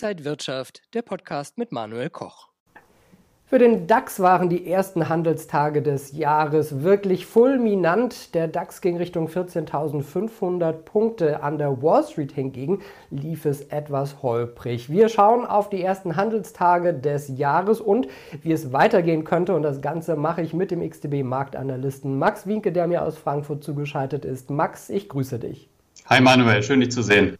Inside 0.00 0.24
Wirtschaft, 0.24 0.82
der 0.94 1.02
Podcast 1.02 1.58
mit 1.58 1.72
Manuel 1.72 2.08
Koch. 2.08 2.50
Für 3.46 3.58
den 3.58 3.88
DAX 3.88 4.20
waren 4.20 4.48
die 4.48 4.70
ersten 4.70 5.08
Handelstage 5.08 5.82
des 5.82 6.12
Jahres 6.12 6.84
wirklich 6.84 7.26
fulminant. 7.26 8.32
Der 8.36 8.46
DAX 8.46 8.80
ging 8.80 8.96
Richtung 8.96 9.26
14.500 9.26 10.70
Punkte. 10.72 11.42
An 11.42 11.58
der 11.58 11.82
Wall 11.82 12.04
Street 12.04 12.30
hingegen 12.30 12.80
lief 13.10 13.44
es 13.44 13.62
etwas 13.62 14.22
holprig. 14.22 14.88
Wir 14.88 15.08
schauen 15.08 15.44
auf 15.44 15.68
die 15.68 15.82
ersten 15.82 16.14
Handelstage 16.14 16.94
des 16.94 17.36
Jahres 17.36 17.80
und 17.80 18.06
wie 18.44 18.52
es 18.52 18.72
weitergehen 18.72 19.24
könnte. 19.24 19.52
Und 19.56 19.64
das 19.64 19.82
Ganze 19.82 20.14
mache 20.14 20.42
ich 20.42 20.54
mit 20.54 20.70
dem 20.70 20.88
XTB-Marktanalysten 20.88 22.16
Max 22.20 22.46
Winke, 22.46 22.70
der 22.70 22.86
mir 22.86 23.02
aus 23.02 23.18
Frankfurt 23.18 23.64
zugeschaltet 23.64 24.24
ist. 24.24 24.48
Max, 24.48 24.90
ich 24.90 25.08
grüße 25.08 25.40
dich. 25.40 25.68
Hi 26.06 26.20
Manuel, 26.20 26.62
schön 26.62 26.78
dich 26.78 26.92
zu 26.92 27.02
sehen. 27.02 27.36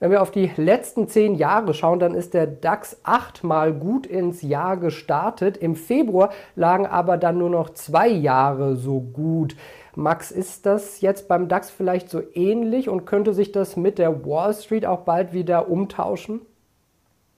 Wenn 0.00 0.12
wir 0.12 0.22
auf 0.22 0.30
die 0.30 0.50
letzten 0.56 1.08
zehn 1.08 1.34
Jahre 1.34 1.74
schauen, 1.74 1.98
dann 1.98 2.14
ist 2.14 2.32
der 2.32 2.46
DAX 2.46 2.98
achtmal 3.02 3.72
gut 3.72 4.06
ins 4.06 4.42
Jahr 4.42 4.76
gestartet. 4.76 5.56
Im 5.56 5.74
Februar 5.74 6.30
lagen 6.54 6.86
aber 6.86 7.16
dann 7.16 7.38
nur 7.38 7.50
noch 7.50 7.70
zwei 7.70 8.06
Jahre 8.06 8.76
so 8.76 9.00
gut. 9.00 9.56
Max, 9.96 10.30
ist 10.30 10.66
das 10.66 11.00
jetzt 11.00 11.26
beim 11.26 11.48
DAX 11.48 11.70
vielleicht 11.70 12.10
so 12.10 12.22
ähnlich 12.34 12.88
und 12.88 13.06
könnte 13.06 13.34
sich 13.34 13.50
das 13.50 13.76
mit 13.76 13.98
der 13.98 14.24
Wall 14.24 14.54
Street 14.54 14.86
auch 14.86 15.00
bald 15.00 15.32
wieder 15.32 15.68
umtauschen? 15.68 16.42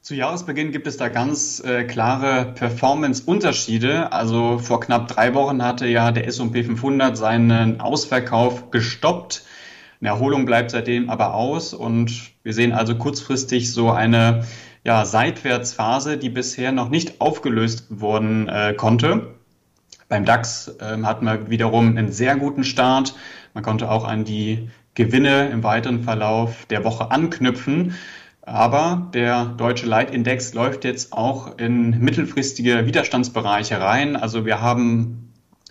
Zu 0.02 0.14
Jahresbeginn 0.14 0.70
gibt 0.70 0.86
es 0.86 0.98
da 0.98 1.08
ganz 1.08 1.62
äh, 1.64 1.84
klare 1.84 2.52
Performance-Unterschiede. 2.54 4.12
Also 4.12 4.58
vor 4.58 4.80
knapp 4.80 5.08
drei 5.08 5.32
Wochen 5.32 5.64
hatte 5.64 5.86
ja 5.86 6.10
der 6.12 6.26
S&P 6.26 6.62
500 6.62 7.16
seinen 7.16 7.80
Ausverkauf 7.80 8.70
gestoppt. 8.70 9.44
Eine 10.00 10.10
Erholung 10.10 10.46
bleibt 10.46 10.70
seitdem 10.70 11.10
aber 11.10 11.34
aus 11.34 11.74
und 11.74 12.32
wir 12.42 12.54
sehen 12.54 12.72
also 12.72 12.94
kurzfristig 12.94 13.72
so 13.72 13.90
eine 13.90 14.44
ja, 14.82 15.04
Seitwärtsphase, 15.04 16.16
die 16.16 16.30
bisher 16.30 16.72
noch 16.72 16.88
nicht 16.88 17.20
aufgelöst 17.20 17.86
worden 17.90 18.48
äh, 18.48 18.72
konnte. 18.74 19.34
Beim 20.08 20.24
DAX 20.24 20.68
äh, 20.80 20.96
hatten 21.02 21.26
wir 21.26 21.50
wiederum 21.50 21.96
einen 21.96 22.12
sehr 22.12 22.36
guten 22.36 22.64
Start. 22.64 23.14
Man 23.52 23.62
konnte 23.62 23.90
auch 23.90 24.04
an 24.04 24.24
die 24.24 24.70
Gewinne 24.94 25.50
im 25.50 25.62
weiteren 25.62 26.02
Verlauf 26.02 26.66
der 26.66 26.82
Woche 26.82 27.10
anknüpfen. 27.10 27.94
Aber 28.42 29.10
der 29.12 29.44
deutsche 29.44 29.86
Leitindex 29.86 30.54
läuft 30.54 30.84
jetzt 30.84 31.12
auch 31.12 31.58
in 31.58 32.00
mittelfristige 32.00 32.86
Widerstandsbereiche 32.86 33.80
rein. 33.80 34.16
Also 34.16 34.46
wir 34.46 34.62
haben 34.62 35.29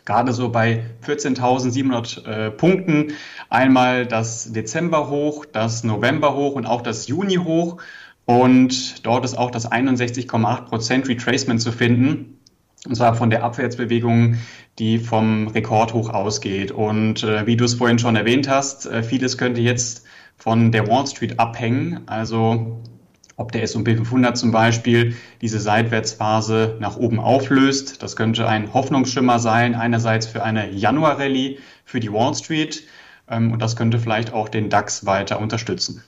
gerade 0.10 0.34
so 0.34 0.50
bei 0.50 0.82
14.700 1.06 2.26
äh, 2.26 2.50
Punkten 2.50 3.14
einmal 3.48 4.08
das 4.08 4.52
Dezember 4.52 5.08
hoch, 5.08 5.46
das 5.46 5.84
November 5.84 6.34
hoch 6.34 6.56
und 6.56 6.66
auch 6.66 6.82
das 6.82 7.08
Juni 7.08 7.36
hoch. 7.36 7.78
Und 8.26 9.06
dort 9.06 9.24
ist 9.24 9.38
auch 9.38 9.52
das 9.52 9.72
61,8 9.72 10.62
Prozent 10.66 11.08
Retracement 11.08 11.62
zu 11.62 11.72
finden. 11.72 12.40
Und 12.88 12.96
zwar 12.96 13.14
von 13.14 13.30
der 13.30 13.44
Abwärtsbewegung, 13.44 14.38
die 14.80 14.98
vom 14.98 15.48
Rekordhoch 15.48 16.10
ausgeht. 16.10 16.72
Und 16.72 17.24
äh, 17.24 17.46
wie 17.46 17.56
du 17.56 17.66
es 17.66 17.76
vorhin 17.76 18.00
schon 18.00 18.16
erwähnt 18.16 18.50
hast, 18.50 18.88
äh, 18.88 19.04
vieles 19.04 19.38
könnte 19.38 19.62
jetzt 19.62 20.06
von 20.38 20.72
der 20.72 20.88
Wall 20.88 21.06
Street 21.06 21.40
abhängen. 21.40 22.00
Also 22.08 22.82
ob 23.40 23.54
der 23.54 23.64
S&P 23.64 23.95
500 23.95 24.38
zum 24.38 24.52
Beispiel 24.52 25.16
diese 25.42 25.59
Seitwärtsphase 25.59 26.76
nach 26.80 26.98
oben 26.98 27.20
auflöst. 27.20 28.04
Das 28.04 28.16
könnte 28.16 28.48
ein 28.48 28.73
Hoffnungsschimmer 28.73 29.40
sein, 29.40 29.76
einerseits 29.76 30.28
für 30.28 30.44
eine 30.44 30.70
Januar-Rallye 30.70 31.58
für 31.86 32.02
die 32.02 32.12
Wall 32.12 32.36
Street 32.36 32.84
ähm, 33.30 33.54
und 33.54 33.62
das 33.62 33.78
könnte 33.78 33.98
vielleicht 33.98 34.34
auch 34.34 34.50
den 34.50 34.70
DAX 34.70 35.06
weiter 35.06 35.40
unterstützen. 35.40 36.04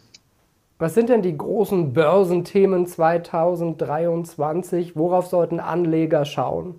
Was 0.77 0.93
sind 0.93 1.09
denn 1.09 1.21
die 1.21 1.37
großen 1.37 1.93
Börsenthemen 1.93 2.85
2023? 2.85 4.95
Worauf 4.95 5.27
sollten 5.27 5.59
Anleger 5.59 6.25
schauen? 6.25 6.75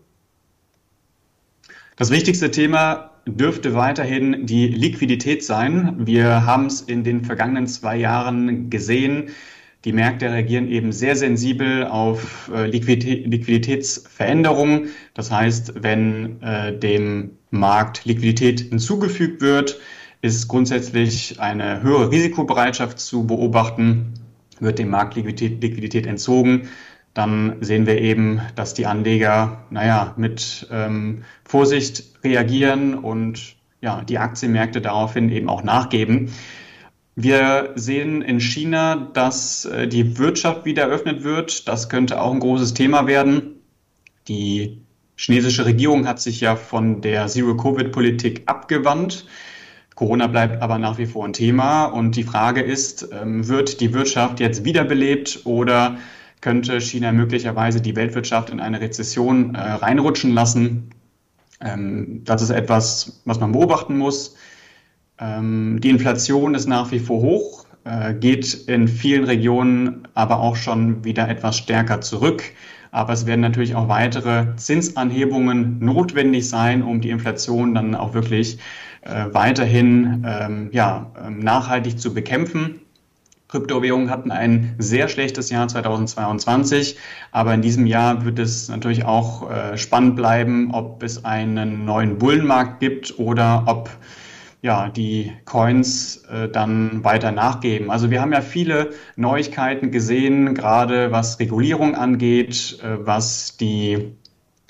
Das 1.97 2.10
wichtigste 2.10 2.50
Thema 2.50 3.10
dürfte 3.26 3.75
weiterhin 3.75 4.44
die 4.44 4.66
Liquidität 4.66 5.44
sein. 5.44 6.06
Wir 6.06 6.44
haben 6.44 6.66
es 6.66 6.82
in 6.82 7.05
den 7.05 7.25
vergangenen 7.25 7.69
zwei 7.69 7.97
Jahren 7.97 8.69
gesehen. 8.69 9.31
Die 9.84 9.93
Märkte 9.93 10.31
reagieren 10.31 10.69
eben 10.69 10.93
sehr 10.93 11.16
sensibel 11.16 11.87
auf 11.87 12.48
äh, 12.54 12.66
Liquiditätsveränderungen. 12.66 14.91
Das 15.15 15.32
heißt, 15.32 15.82
wenn 15.82 16.41
äh, 16.41 16.78
dem 16.78 17.32
Markt 17.50 18.04
Liquidität 18.04 18.60
hinzugefügt 18.60 19.41
wird, 19.41 19.81
ist 20.20 20.47
grundsätzlich 20.47 21.41
eine 21.41 21.82
höhere 21.82 22.12
Risikobereitschaft 22.12 23.00
zu 23.00 23.26
beobachten. 23.26 24.15
Wird 24.60 24.78
dem 24.78 24.91
Markt 24.91 25.16
Liquidität, 25.16 25.60
Liquidität 25.60 26.06
entzogen, 26.06 26.69
dann 27.14 27.56
sehen 27.60 27.87
wir 27.87 28.00
eben, 28.00 28.41
dass 28.54 28.75
die 28.75 28.87
Anleger, 28.87 29.64
naja, 29.70 30.14
mit 30.16 30.66
ähm, 30.70 31.25
Vorsicht 31.44 32.04
reagieren 32.25 32.94
und 32.94 33.56
ja, 33.81 34.03
die 34.03 34.19
Aktienmärkte 34.19 34.81
daraufhin 34.81 35.31
eben 35.31 35.49
auch 35.49 35.62
nachgeben. 35.62 36.32
Wir 37.15 37.73
sehen 37.75 38.23
in 38.23 38.41
China, 38.41 38.97
dass 39.12 39.67
äh, 39.67 39.87
die 39.87 40.19
Wirtschaft 40.19 40.65
wieder 40.65 40.84
eröffnet 40.84 41.25
wird. 41.25 41.69
Das 41.69 41.89
könnte 41.89 42.21
auch 42.21 42.33
ein 42.33 42.41
großes 42.41 42.73
Thema 42.73 43.06
werden. 43.06 43.61
Die 44.28 44.83
chinesische 45.17 45.67
Regierung 45.67 46.06
hat 46.06 46.21
sich 46.21 46.41
ja 46.41 46.56
von 46.56 47.03
der 47.03 47.27
Zero-Covid-Politik 47.27 48.43
abgewandt. 48.47 49.27
Corona 49.95 50.27
bleibt 50.27 50.62
aber 50.62 50.78
nach 50.78 50.97
wie 50.97 51.06
vor 51.06 51.27
ein 51.27 51.34
Thema. 51.34 51.84
Und 51.84 52.17
die 52.17 52.23
Frage 52.23 52.62
ist, 52.62 53.09
ähm, 53.12 53.47
wird 53.47 53.81
die 53.81 53.93
Wirtschaft 53.93 54.41
jetzt 54.41 54.65
wiederbelebt 54.65 55.43
oder 55.44 55.99
könnte 56.41 56.81
China 56.81 57.12
möglicherweise 57.12 57.83
die 57.83 57.94
Weltwirtschaft 57.94 58.49
in 58.49 58.59
eine 58.59 58.81
Rezession 58.81 59.55
äh, 59.55 59.61
reinrutschen 59.61 60.33
lassen? 60.33 60.91
Ähm, 61.61 62.23
das 62.25 62.41
ist 62.41 62.50
etwas, 62.50 63.21
was 63.27 63.39
man 63.39 63.53
beobachten 63.53 63.99
muss. 63.99 64.34
Ähm, 65.22 65.81
die 65.81 65.91
Inflation 65.91 66.55
ist 66.55 66.66
nach 66.66 66.91
wie 66.91 66.99
vor 66.99 67.21
hoch, 67.21 67.66
äh, 67.84 68.15
geht 68.15 68.55
in 68.66 68.88
vielen 68.88 69.25
Regionen 69.25 70.09
aber 70.15 70.41
auch 70.41 70.56
schon 70.56 71.05
wieder 71.05 71.28
etwas 71.28 71.59
stärker 71.59 72.00
zurück. 72.00 72.43
Aber 72.91 73.12
es 73.12 73.25
werden 73.25 73.41
natürlich 73.41 73.75
auch 73.75 73.88
weitere 73.88 74.55
Zinsanhebungen 74.56 75.78
notwendig 75.78 76.49
sein, 76.49 76.82
um 76.82 77.00
die 77.00 77.11
Inflation 77.11 77.75
dann 77.75 77.94
auch 77.94 78.12
wirklich 78.12 78.59
äh, 79.03 79.27
weiterhin 79.32 80.25
ähm, 80.27 80.69
ja, 80.72 81.11
ähm, 81.25 81.38
nachhaltig 81.38 81.99
zu 81.99 82.12
bekämpfen. 82.12 82.81
Kryptowährungen 83.49 84.11
hatten 84.11 84.31
ein 84.31 84.75
sehr 84.78 85.09
schlechtes 85.09 85.50
Jahr 85.50 85.69
2022, 85.69 86.97
aber 87.32 87.53
in 87.55 87.62
diesem 87.62 87.87
Jahr 87.87 88.25
wird 88.25 88.38
es 88.38 88.69
natürlich 88.69 89.05
auch 89.05 89.50
äh, 89.50 89.77
spannend 89.77 90.16
bleiben, 90.16 90.71
ob 90.72 91.03
es 91.03 91.25
einen 91.25 91.84
neuen 91.84 92.19
Bullenmarkt 92.19 92.81
gibt 92.81 93.19
oder 93.19 93.65
ob 93.66 93.91
ja, 94.62 94.89
die 94.89 95.33
Coins 95.45 96.25
äh, 96.31 96.49
dann 96.49 97.03
weiter 97.03 97.33
nachgeben. 97.33 97.91
Also 97.91 98.11
wir 98.11 98.23
haben 98.23 98.33
ja 98.33 98.41
viele 98.41 98.91
Neuigkeiten 99.17 99.91
gesehen, 99.91 100.55
gerade 100.55 101.11
was 101.11 101.41
Regulierung 101.41 101.97
angeht, 101.97 102.78
äh, 102.83 103.05
was 103.05 103.56
die 103.56 104.15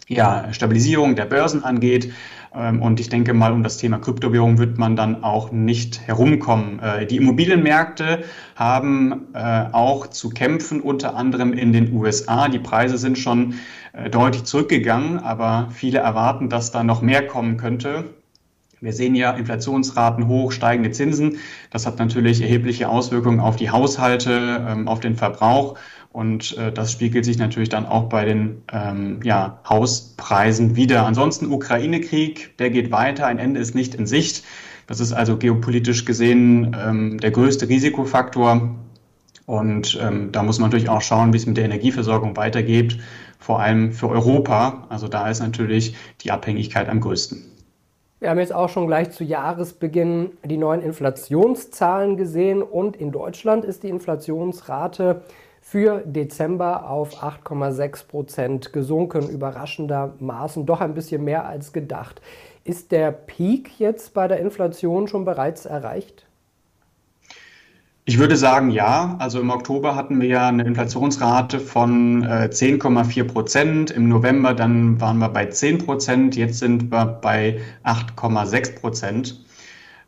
ja, 0.08 0.50
Stabilisierung 0.52 1.14
der 1.14 1.26
Börsen 1.26 1.62
angeht. 1.62 2.10
Ähm, 2.54 2.80
und 2.80 3.00
ich 3.00 3.10
denke 3.10 3.34
mal, 3.34 3.52
um 3.52 3.62
das 3.62 3.76
Thema 3.76 3.98
Kryptowährung 3.98 4.56
wird 4.56 4.78
man 4.78 4.96
dann 4.96 5.24
auch 5.24 5.52
nicht 5.52 6.00
herumkommen. 6.06 6.80
Äh, 6.80 7.06
die 7.06 7.18
Immobilienmärkte 7.18 8.24
haben 8.56 9.28
äh, 9.34 9.66
auch 9.72 10.06
zu 10.06 10.30
kämpfen, 10.30 10.80
unter 10.80 11.16
anderem 11.16 11.52
in 11.52 11.74
den 11.74 11.92
USA. 11.92 12.48
Die 12.48 12.58
Preise 12.58 12.96
sind 12.96 13.18
schon 13.18 13.56
äh, 13.92 14.08
deutlich 14.08 14.44
zurückgegangen, 14.44 15.18
aber 15.18 15.68
viele 15.70 15.98
erwarten, 15.98 16.48
dass 16.48 16.70
da 16.70 16.82
noch 16.82 17.02
mehr 17.02 17.26
kommen 17.26 17.58
könnte. 17.58 18.04
Wir 18.82 18.92
sehen 18.92 19.14
ja 19.14 19.30
Inflationsraten 19.30 20.26
hoch, 20.26 20.50
steigende 20.50 20.90
Zinsen. 20.90 21.36
Das 21.70 21.86
hat 21.86 22.00
natürlich 22.00 22.42
erhebliche 22.42 22.88
Auswirkungen 22.88 23.38
auf 23.38 23.54
die 23.54 23.70
Haushalte, 23.70 24.66
ähm, 24.68 24.88
auf 24.88 24.98
den 24.98 25.14
Verbrauch. 25.14 25.78
Und 26.10 26.58
äh, 26.58 26.72
das 26.72 26.90
spiegelt 26.90 27.24
sich 27.24 27.38
natürlich 27.38 27.68
dann 27.68 27.86
auch 27.86 28.08
bei 28.08 28.24
den 28.24 28.62
ähm, 28.72 29.20
ja, 29.22 29.60
Hauspreisen 29.68 30.74
wieder. 30.74 31.06
Ansonsten 31.06 31.46
Ukraine-Krieg, 31.46 32.58
der 32.58 32.70
geht 32.70 32.90
weiter. 32.90 33.28
Ein 33.28 33.38
Ende 33.38 33.60
ist 33.60 33.76
nicht 33.76 33.94
in 33.94 34.08
Sicht. 34.08 34.42
Das 34.88 34.98
ist 34.98 35.12
also 35.12 35.36
geopolitisch 35.36 36.04
gesehen 36.04 36.76
ähm, 36.76 37.18
der 37.18 37.30
größte 37.30 37.68
Risikofaktor. 37.68 38.74
Und 39.46 39.96
ähm, 40.02 40.32
da 40.32 40.42
muss 40.42 40.58
man 40.58 40.70
natürlich 40.70 40.88
auch 40.88 41.02
schauen, 41.02 41.32
wie 41.32 41.36
es 41.36 41.46
mit 41.46 41.56
der 41.56 41.66
Energieversorgung 41.66 42.36
weitergeht, 42.36 42.98
vor 43.38 43.60
allem 43.60 43.92
für 43.92 44.08
Europa. 44.08 44.88
Also 44.88 45.06
da 45.06 45.30
ist 45.30 45.38
natürlich 45.38 45.94
die 46.22 46.32
Abhängigkeit 46.32 46.88
am 46.88 46.98
größten. 46.98 47.51
Wir 48.22 48.30
haben 48.30 48.38
jetzt 48.38 48.54
auch 48.54 48.68
schon 48.68 48.86
gleich 48.86 49.10
zu 49.10 49.24
Jahresbeginn 49.24 50.38
die 50.44 50.56
neuen 50.56 50.80
Inflationszahlen 50.80 52.16
gesehen 52.16 52.62
und 52.62 52.94
in 52.94 53.10
Deutschland 53.10 53.64
ist 53.64 53.82
die 53.82 53.88
Inflationsrate 53.88 55.22
für 55.60 56.04
Dezember 56.06 56.88
auf 56.88 57.20
8,6 57.20 58.06
Prozent 58.06 58.72
gesunken, 58.72 59.28
überraschendermaßen 59.28 60.66
doch 60.66 60.80
ein 60.80 60.94
bisschen 60.94 61.24
mehr 61.24 61.48
als 61.48 61.72
gedacht. 61.72 62.22
Ist 62.62 62.92
der 62.92 63.10
Peak 63.10 63.80
jetzt 63.80 64.14
bei 64.14 64.28
der 64.28 64.38
Inflation 64.38 65.08
schon 65.08 65.24
bereits 65.24 65.66
erreicht? 65.66 66.24
Ich 68.04 68.18
würde 68.18 68.36
sagen, 68.36 68.70
ja. 68.70 69.16
Also 69.20 69.40
im 69.40 69.50
Oktober 69.50 69.94
hatten 69.94 70.20
wir 70.20 70.28
ja 70.28 70.48
eine 70.48 70.64
Inflationsrate 70.64 71.60
von 71.60 72.24
äh, 72.24 72.48
10,4 72.50 73.24
Prozent. 73.24 73.90
Im 73.92 74.08
November 74.08 74.54
dann 74.54 75.00
waren 75.00 75.18
wir 75.18 75.28
bei 75.28 75.46
10 75.46 75.78
Prozent. 75.78 76.34
Jetzt 76.36 76.58
sind 76.58 76.90
wir 76.90 77.06
bei 77.06 77.60
8,6 77.84 78.80
Prozent. 78.80 79.44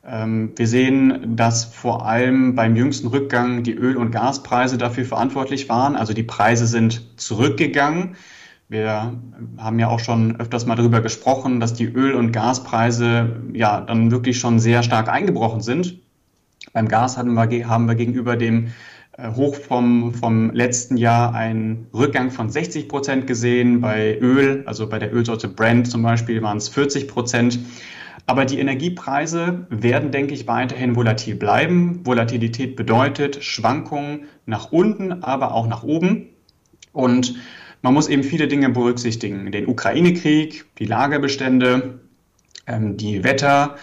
Ähm, 0.05 0.53
wir 0.57 0.67
sehen, 0.67 1.37
dass 1.37 1.65
vor 1.65 2.05
allem 2.07 2.57
beim 2.57 2.75
jüngsten 2.75 3.07
Rückgang 3.07 3.63
die 3.63 3.75
Öl- 3.75 3.97
und 3.97 4.11
Gaspreise 4.11 4.77
dafür 4.77 5.05
verantwortlich 5.05 5.69
waren. 5.69 5.95
Also 5.95 6.15
die 6.15 6.25
Preise 6.25 6.67
sind 6.67 7.21
zurückgegangen. 7.21 8.17
Wir 8.69 9.13
haben 9.59 9.79
ja 9.79 9.89
auch 9.89 10.01
schon 10.01 10.41
öfters 10.41 10.67
mal 10.67 10.75
darüber 10.75 11.01
gesprochen, 11.01 11.61
dass 11.61 11.75
die 11.75 11.87
Öl- 11.87 12.15
und 12.15 12.33
Gaspreise 12.33 13.37
ja 13.53 13.81
dann 13.81 14.11
wirklich 14.11 14.41
schon 14.41 14.59
sehr 14.59 14.83
stark 14.83 15.09
eingebrochen 15.09 15.61
sind. 15.61 16.04
Beim 16.73 16.89
Gas 16.89 17.17
hatten 17.17 17.35
wir, 17.35 17.69
haben 17.69 17.87
wir 17.87 17.95
gegenüber 17.95 18.37
dem 18.37 18.73
äh, 19.17 19.31
Hoch 19.31 19.55
vom, 19.55 20.15
vom 20.15 20.51
letzten 20.51 20.97
Jahr 20.97 21.35
einen 21.35 21.87
Rückgang 21.95 22.31
von 22.31 22.51
60 22.51 22.89
Prozent 22.89 23.27
gesehen. 23.27 23.81
Bei 23.81 24.19
Öl, 24.19 24.65
also 24.67 24.89
bei 24.89 24.99
der 24.99 25.15
Ölsorte 25.15 25.49
Brent 25.49 25.91
zum 25.91 26.03
Beispiel, 26.03 26.43
waren 26.43 26.57
es 26.57 26.69
40 26.69 27.09
Prozent. 27.09 27.59
Aber 28.27 28.47
die 28.47 28.59
Energiepreise 28.59 29.67
werden, 29.69 30.11
denke 30.11 30.33
ich, 30.33 30.47
weiterhin 30.47 30.97
volatil 30.97 31.35
bleiben. 31.35 32.01
Volatilität 32.07 32.75
bedeutet 32.75 33.45
Schwankungen 33.45 34.25
nach 34.47 34.73
unten, 34.73 35.23
aber 35.23 35.53
auch 35.53 35.67
nach 35.67 35.83
oben. 35.83 36.29
Und 36.93 37.35
man 37.83 37.93
muss 37.93 38.09
eben 38.09 38.23
viele 38.23 38.49
Dinge 38.49 38.71
berücksichtigen. 38.71 39.53
Den 39.53 39.69
Ukraine-Krieg, 39.69 40.65
die 40.79 40.87
Lagerbestände, 40.87 42.01
ähm, 42.67 42.97
die 42.97 43.23
Wetter, 43.25 43.77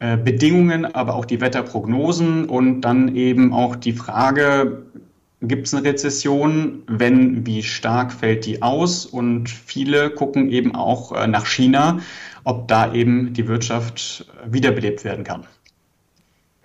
Bedingungen, 0.00 0.86
aber 0.86 1.14
auch 1.14 1.26
die 1.26 1.42
Wetterprognosen 1.42 2.48
und 2.48 2.80
dann 2.80 3.14
eben 3.14 3.52
auch 3.52 3.76
die 3.76 3.92
Frage, 3.92 4.84
gibt 5.42 5.66
es 5.66 5.74
eine 5.74 5.84
Rezession? 5.84 6.82
Wenn, 6.86 7.46
wie 7.46 7.62
stark 7.62 8.12
fällt 8.12 8.46
die 8.46 8.62
aus? 8.62 9.06
Und 9.06 9.48
viele 9.48 10.10
gucken 10.10 10.50
eben 10.50 10.74
auch 10.74 11.12
äh, 11.12 11.26
nach 11.26 11.46
China, 11.46 12.00
ob 12.44 12.68
da 12.68 12.92
eben 12.92 13.32
die 13.32 13.46
Wirtschaft 13.48 14.26
wiederbelebt 14.46 15.04
werden 15.04 15.24
kann. 15.24 15.46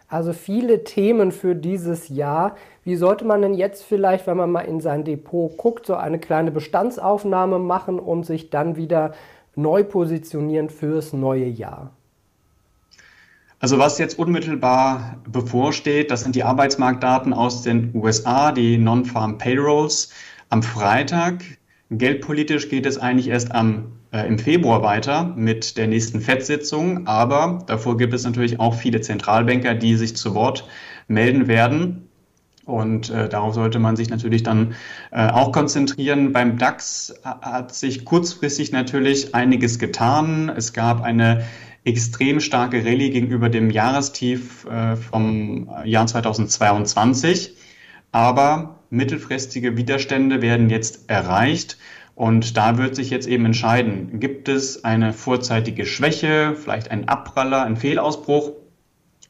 Also 0.08 0.34
viele 0.34 0.84
Themen 0.84 1.32
für 1.32 1.56
dieses 1.56 2.10
Jahr. 2.10 2.56
Wie 2.84 2.96
sollte 2.96 3.26
man 3.26 3.42
denn 3.42 3.56
jetzt 3.56 3.84
vielleicht, 3.84 4.28
wenn 4.28 4.38
man 4.38 4.52
mal 4.52 4.62
in 4.62 4.80
sein 4.80 5.04
Depot 5.04 5.58
guckt, 5.58 5.88
so 5.88 5.96
eine 5.96 6.20
kleine 6.20 6.52
Bestandsaufnahme 6.52 7.60
machen 7.60 8.00
und 8.00 8.26
sich 8.26 8.50
dann 8.50 8.76
wieder 8.76 9.14
neu 9.56 9.84
positionieren 9.84 10.70
fürs 10.70 11.12
neue 11.12 11.48
Jahr? 11.48 11.92
Also 13.60 13.80
was 13.80 13.98
jetzt 13.98 14.20
unmittelbar 14.20 15.22
bevorsteht, 15.30 16.12
das 16.12 16.22
sind 16.22 16.36
die 16.36 16.44
Arbeitsmarktdaten 16.44 17.34
aus 17.34 17.62
den 17.62 17.92
USA, 17.96 18.52
die 18.52 18.78
Non-Farm 18.78 19.38
Payrolls 19.38 20.12
am 20.50 20.62
Freitag. 20.62 21.44
Geldpolitisch 21.90 22.70
geht 22.70 22.86
es 22.86 22.98
eigentlich 22.98 23.30
erst 23.30 23.54
am, 23.54 23.94
äh, 24.12 24.28
im 24.28 24.40
Februar 24.40 24.82
weiter 24.84 25.34
mit 25.36 25.78
der 25.78 25.88
nächsten 25.88 26.20
FED-Sitzung, 26.20 27.08
aber 27.08 27.64
davor 27.68 27.96
gibt 27.98 28.14
es 28.14 28.26
natürlich 28.26 28.60
auch 28.60 28.74
viele 28.74 29.02
Zentralbanker, 29.02 29.74
die 29.74 29.96
sich 29.96 30.16
zu 30.18 30.36
Wort 30.36 30.68
melden 31.08 31.48
werden. 31.48 32.10
Und 32.66 33.12
äh, 33.12 33.30
darauf 33.30 33.54
sollte 33.54 33.78
man 33.78 33.96
sich 33.96 34.10
natürlich 34.10 34.42
dann 34.42 34.76
äh, 35.12 35.30
auch 35.30 35.52
konzentrieren. 35.52 36.34
Beim 36.34 36.58
DAX 36.58 37.14
hat 37.24 37.74
sich 37.76 38.06
kurzfristig 38.06 38.72
natürlich 38.72 39.36
einiges 39.36 39.78
getan. 39.78 40.50
Es 40.50 40.74
gab 40.74 41.04
eine 41.04 41.46
extrem 41.86 42.40
starke 42.40 42.84
Rallye 42.84 43.12
gegenüber 43.12 43.48
dem 43.48 43.70
Jahrestief 43.70 44.66
äh, 44.66 44.96
vom 44.96 45.70
Jahr 45.86 46.08
2022. 46.08 47.56
Aber 48.12 48.80
mittelfristige 48.90 49.78
Widerstände 49.78 50.42
werden 50.42 50.70
jetzt 50.70 51.10
erreicht. 51.10 51.78
Und 52.16 52.56
da 52.56 52.78
wird 52.78 52.96
sich 52.96 53.10
jetzt 53.10 53.28
eben 53.28 53.46
entscheiden, 53.46 54.20
gibt 54.20 54.48
es 54.48 54.86
eine 54.86 55.12
vorzeitige 55.12 55.86
Schwäche, 55.86 56.56
vielleicht 56.56 56.90
ein 56.90 57.10
Abpraller, 57.10 57.64
ein 57.64 57.76
Fehlausbruch 57.76 58.54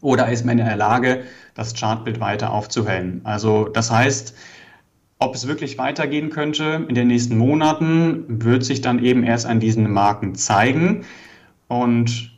oder 0.01 0.29
ist 0.31 0.45
man 0.45 0.59
in 0.59 0.65
der 0.65 0.75
Lage, 0.75 1.23
das 1.55 1.73
Chartbild 1.73 2.19
weiter 2.19 2.51
aufzuhellen? 2.51 3.21
Also 3.23 3.67
das 3.67 3.89
heißt, 3.89 4.35
ob 5.17 5.33
es 5.33 5.47
wirklich 5.47 5.79
weitergehen 5.79 6.29
könnte 6.29 6.85
in 6.87 6.93
den 6.93 7.07
nächsten 7.07 7.37
Monaten, 7.37 8.25
wird 8.27 8.63
sich 8.63 8.81
dann 8.81 9.03
eben 9.03 9.23
erst 9.23 9.47
an 9.47 9.59
diesen 9.59 9.89
Marken 9.91 10.35
zeigen. 10.35 11.05
Und 11.67 12.34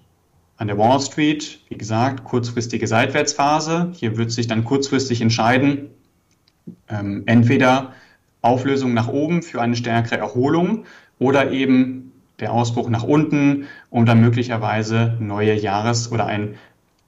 an 0.57 0.68
der 0.68 0.77
Wall 0.77 1.00
Street, 1.00 1.59
wie 1.69 1.77
gesagt, 1.77 2.24
kurzfristige 2.24 2.88
Seitwärtsphase. 2.88 3.92
Hier 3.94 4.18
wird 4.18 4.31
sich 4.31 4.48
dann 4.48 4.63
kurzfristig 4.63 5.21
entscheiden, 5.21 5.89
ähm, 6.89 7.24
entweder 7.27 7.94
Auflösung 8.42 8.94
nach 8.94 9.07
oben 9.07 9.44
für 9.44 9.62
eine 9.62 9.75
stärkere 9.75 10.18
Erholung 10.18 10.86
oder 11.19 11.51
eben 11.51 12.12
der 12.39 12.54
Ausbruch 12.54 12.89
nach 12.89 13.04
unten, 13.04 13.68
um 13.89 14.06
dann 14.06 14.21
möglicherweise 14.21 15.18
neue 15.19 15.54
Jahres- 15.54 16.12
oder 16.12 16.25
ein, 16.25 16.56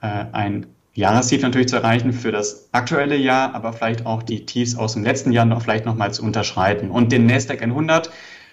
äh, 0.01 0.25
ein 0.31 0.67
Jahrestief 0.93 1.41
natürlich 1.41 1.69
zu 1.69 1.77
erreichen 1.77 2.13
für 2.13 2.31
das 2.31 2.69
aktuelle 2.71 3.15
Jahr, 3.15 3.53
aber 3.55 3.73
vielleicht 3.73 4.05
auch 4.05 4.23
die 4.23 4.45
Tiefs 4.45 4.75
aus 4.75 4.93
dem 4.93 5.03
letzten 5.03 5.31
Jahr 5.31 5.45
noch 5.45 5.61
vielleicht 5.61 5.85
nochmal 5.85 6.13
zu 6.13 6.23
unterschreiten. 6.23 6.91
Und 6.91 7.11
den 7.11 7.25
Nasdaq 7.25 7.61
100, 7.61 8.11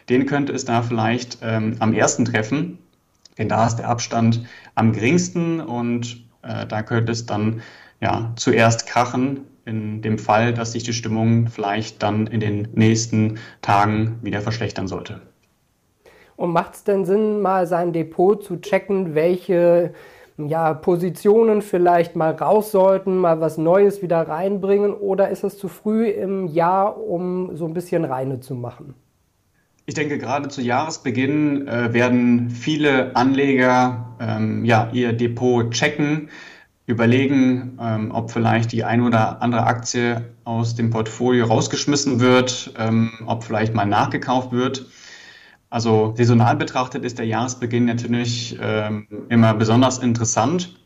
den 0.08 0.26
könnte 0.26 0.52
es 0.52 0.64
da 0.64 0.82
vielleicht 0.82 1.38
ähm, 1.42 1.76
am 1.81 1.92
ersten 1.92 2.25
treffen, 2.25 2.78
denn 3.38 3.49
da 3.49 3.67
ist 3.67 3.77
der 3.77 3.88
Abstand 3.88 4.44
am 4.75 4.93
geringsten 4.93 5.61
und 5.61 6.27
äh, 6.43 6.67
da 6.67 6.83
könnte 6.83 7.12
es 7.12 7.27
dann 7.27 7.62
ja 8.00 8.33
zuerst 8.37 8.87
krachen 8.87 9.41
in 9.65 10.00
dem 10.00 10.19
Fall, 10.19 10.55
dass 10.55 10.73
sich 10.73 10.85
die 10.85 10.93
Stimmung 10.93 11.49
vielleicht 11.49 12.03
dann 12.03 12.27
in 12.27 12.41
den 12.41 12.69
nächsten 12.75 13.38
Tagen 13.62 14.19
wieder 14.23 14.41
verschlechtern 14.41 14.87
sollte. 14.87 15.21
Und 16.37 16.53
macht 16.53 16.75
es 16.75 16.85
denn 16.85 17.05
Sinn, 17.05 17.41
mal 17.41 17.67
sein 17.67 17.93
Depot 17.93 18.43
zu 18.43 18.61
checken, 18.61 19.15
welche 19.15 19.93
ja, 20.38 20.75
Positionen 20.75 21.62
vielleicht 21.62 22.15
mal 22.15 22.33
raus 22.33 22.71
sollten, 22.71 23.17
mal 23.17 23.41
was 23.41 23.56
Neues 23.59 24.03
wieder 24.03 24.29
reinbringen? 24.29 24.93
Oder 24.93 25.31
ist 25.31 25.44
es 25.44 25.59
zu 25.59 25.69
früh 25.69 26.09
im 26.09 26.47
Jahr, 26.47 27.03
um 27.03 27.56
so 27.56 27.65
ein 27.65 27.75
bisschen 27.75 28.05
reine 28.05 28.41
zu 28.41 28.55
machen? 28.55 28.94
Ich 29.88 29.94
denke, 29.94 30.19
gerade 30.19 30.49
zu 30.49 30.61
Jahresbeginn 30.62 31.69
äh, 31.69 31.93
werden 31.94 32.50
viele 32.50 33.15
Anleger 33.15 34.17
ähm, 34.19 34.65
ja, 34.65 34.91
ihr 34.93 35.12
Depot 35.12 35.71
checken, 35.71 36.29
überlegen, 36.87 37.79
ähm, 37.81 38.11
ob 38.11 38.33
vielleicht 38.33 38.73
die 38.73 38.83
ein 38.83 39.03
oder 39.03 39.41
andere 39.43 39.65
Aktie 39.65 40.25
aus 40.43 40.75
dem 40.75 40.90
Portfolio 40.90 41.47
rausgeschmissen 41.47 42.19
wird, 42.19 42.75
ähm, 42.76 43.12
ob 43.26 43.45
vielleicht 43.45 43.75
mal 43.75 43.87
nachgekauft 43.87 44.50
wird. 44.50 44.87
Also 45.71 46.14
saisonal 46.16 46.57
betrachtet 46.57 47.05
ist 47.05 47.19
der 47.19 47.26
Jahresbeginn 47.26 47.85
natürlich 47.85 48.59
ähm, 48.61 49.07
immer 49.28 49.55
besonders 49.55 49.99
interessant. 49.99 50.76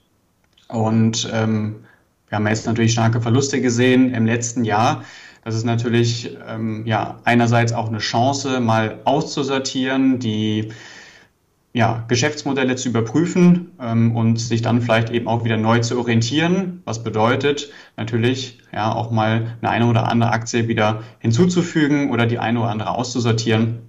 Und 0.69 1.31
ähm, 1.33 1.85
wir 2.29 2.37
haben 2.37 2.47
jetzt 2.47 2.67
natürlich 2.67 2.93
starke 2.93 3.23
Verluste 3.23 3.63
gesehen 3.63 4.13
im 4.13 4.27
letzten 4.27 4.65
Jahr. 4.65 5.05
Das 5.45 5.55
ist 5.55 5.65
natürlich 5.65 6.37
ähm, 6.47 6.85
ja 6.87 7.21
einerseits 7.25 7.73
auch 7.73 7.89
eine 7.89 7.99
Chance, 7.99 8.61
mal 8.61 9.01
auszusortieren, 9.05 10.19
die 10.19 10.73
ja, 11.73 12.05
Geschäftsmodelle 12.09 12.75
zu 12.75 12.89
überprüfen 12.89 13.73
ähm, 13.81 14.17
und 14.17 14.41
sich 14.41 14.61
dann 14.61 14.83
vielleicht 14.83 15.11
eben 15.11 15.29
auch 15.29 15.45
wieder 15.45 15.57
neu 15.57 15.79
zu 15.79 15.99
orientieren. 15.99 16.83
Was 16.85 17.05
bedeutet 17.05 17.71
natürlich 17.97 18.59
ja 18.73 18.93
auch 18.93 19.11
mal 19.11 19.57
eine 19.61 19.71
eine 19.71 19.87
oder 19.87 20.09
andere 20.09 20.33
Aktie 20.33 20.67
wieder 20.67 21.03
hinzuzufügen 21.21 22.11
oder 22.11 22.27
die 22.27 22.39
eine 22.39 22.61
oder 22.61 22.71
andere 22.71 22.91
auszusortieren. 22.91 23.83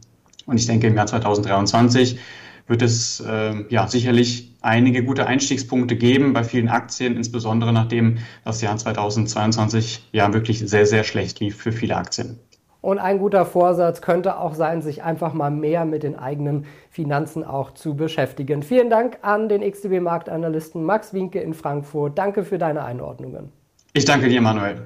Und 0.46 0.58
ich 0.58 0.68
denke, 0.68 0.88
im 0.88 0.96
Jahr 0.96 1.08
2023 1.08 2.20
wird 2.68 2.84
es 2.84 3.20
äh, 3.20 3.66
ja 3.70 3.88
sicherlich 3.88 4.51
einige 4.62 5.04
gute 5.04 5.28
Einstiegspunkte 5.28 5.96
geben 5.96 6.34
bei 6.34 6.44
vielen 6.44 6.70
Aktien, 6.70 7.18
insbesondere 7.18 7.74
nachdem 7.74 8.20
das 8.46 8.62
Jahr 8.62 8.78
2022 8.78 10.10
ja 10.12 10.34
wirklich 10.34 10.60
sehr, 10.60 10.86
sehr 10.86 11.04
schlecht 11.04 11.40
lief 11.40 11.58
für 11.58 11.72
viele 11.72 11.98
Aktien. 11.98 12.40
Und 12.82 12.98
ein 12.98 13.20
guter 13.20 13.46
Vorsatz 13.46 14.02
könnte 14.02 14.40
auch 14.40 14.56
sein, 14.56 14.82
sich 14.82 15.04
einfach 15.04 15.34
mal 15.34 15.52
mehr 15.52 15.86
mit 15.86 16.02
den 16.02 16.18
eigenen 16.18 16.66
Finanzen 16.90 17.44
auch 17.44 17.72
zu 17.72 17.96
beschäftigen. 17.96 18.64
Vielen 18.64 18.90
Dank 18.90 19.20
an 19.22 19.50
den 19.50 19.62
XTB-Marktanalysten 19.62 20.84
Max 20.84 21.14
Winke 21.14 21.40
in 21.40 21.54
Frankfurt. 21.54 22.18
Danke 22.18 22.44
für 22.44 22.58
deine 22.58 22.84
Einordnungen. 22.84 23.52
Ich 23.94 24.06
danke 24.06 24.30
dir, 24.30 24.42
Manuel. 24.42 24.82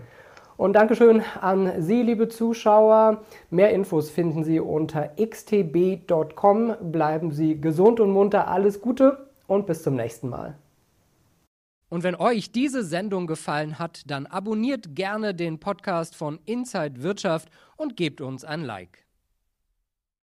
Und 0.58 0.74
Dankeschön 0.74 1.22
an 1.39 1.72
Sie, 1.82 2.01
liebe 2.01 2.27
Zuschauer. 2.27 3.22
Mehr 3.50 3.72
Infos 3.72 4.10
finden 4.10 4.44
Sie 4.44 4.60
unter 4.60 5.12
xtb.com. 5.17 6.75
Bleiben 6.91 7.32
Sie 7.32 7.60
gesund 7.60 8.00
und 8.00 8.12
munter. 8.12 8.48
Alles 8.50 8.82
Gute 8.82 9.25
und 9.47 9.65
bis 9.65 9.83
zum 9.83 9.95
nächsten 9.95 10.29
Mal. 10.29 10.57
Und 11.89 12.03
wenn 12.03 12.15
euch 12.15 12.51
diese 12.51 12.83
Sendung 12.83 13.27
gefallen 13.27 13.79
hat, 13.79 14.03
dann 14.07 14.25
abonniert 14.25 14.95
gerne 14.95 15.35
den 15.35 15.59
Podcast 15.59 16.15
von 16.15 16.39
Inside 16.45 17.03
Wirtschaft 17.03 17.49
und 17.77 17.95
gebt 17.95 18.21
uns 18.21 18.43
ein 18.43 18.63
Like. 18.63 19.04